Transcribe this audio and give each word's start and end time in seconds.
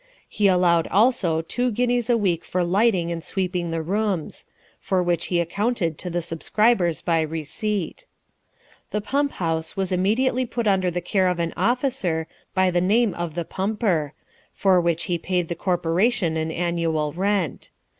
He 0.27 0.47
allowed 0.47 0.87
also 0.87 1.43
two 1.43 1.69
guineas 1.69 2.09
a 2.09 2.17
week 2.17 2.43
for 2.43 2.63
lighting 2.63 3.11
and 3.11 3.23
sweeping 3.23 3.69
the 3.69 3.83
rooms; 3.83 4.47
for 4.79 5.03
which 5.03 5.25
he 5.27 5.39
accounted 5.39 5.99
to 5.99 6.09
the 6.09 6.23
subscribers 6.23 7.01
by 7.03 7.21
receipt. 7.21 8.05
The 8.89 8.99
pump 8.99 9.33
house 9.33 9.77
was 9.77 9.91
immediately 9.91 10.47
put 10.47 10.65
under 10.67 10.89
the 10.89 11.01
care 11.01 11.27
of 11.27 11.37
an 11.37 11.53
officer, 11.55 12.25
by 12.55 12.71
the 12.71 12.81
name 12.81 13.13
of 13.13 13.35
the 13.35 13.45
pumper; 13.45 14.13
for 14.51 14.81
which 14.81 15.03
he 15.03 15.19
paid 15.19 15.49
the 15.49 15.55
corporation 15.55 16.35
an 16.35 16.49
annual 16.51 17.13
rent. 17.13 17.69